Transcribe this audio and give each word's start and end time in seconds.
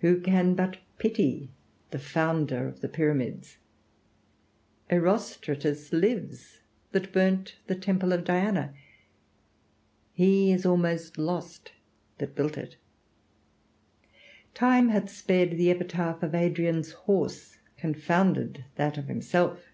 Who 0.00 0.20
can 0.20 0.54
but 0.54 0.76
pity 0.98 1.50
the 1.92 1.98
founder 1.98 2.68
of 2.68 2.82
the 2.82 2.90
pyramids? 2.90 3.56
Erostratus 4.90 5.94
lives 5.94 6.60
that 6.90 7.10
burnt 7.10 7.56
the 7.68 7.74
Temple 7.74 8.12
of 8.12 8.22
Diana; 8.22 8.74
he 10.12 10.52
is 10.52 10.66
almost 10.66 11.16
lost 11.16 11.72
that 12.18 12.34
built 12.34 12.58
it. 12.58 12.76
Time 14.52 14.90
hath 14.90 15.08
spared 15.08 15.52
the 15.52 15.70
epitaph 15.70 16.22
of 16.22 16.34
Adrian's 16.34 16.92
horse, 16.92 17.56
confounded 17.78 18.66
that 18.74 18.98
of 18.98 19.06
himself. 19.08 19.68